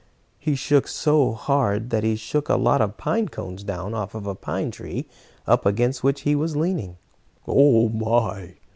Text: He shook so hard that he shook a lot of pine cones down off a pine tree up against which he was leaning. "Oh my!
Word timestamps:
He 0.39 0.55
shook 0.55 0.87
so 0.87 1.33
hard 1.33 1.91
that 1.91 2.03
he 2.03 2.15
shook 2.15 2.49
a 2.49 2.55
lot 2.55 2.81
of 2.81 2.97
pine 2.97 3.27
cones 3.29 3.63
down 3.63 3.93
off 3.93 4.15
a 4.15 4.33
pine 4.33 4.71
tree 4.71 5.05
up 5.45 5.63
against 5.63 6.03
which 6.03 6.21
he 6.21 6.33
was 6.33 6.55
leaning. 6.57 6.97
"Oh 7.47 7.87
my! 7.87 8.55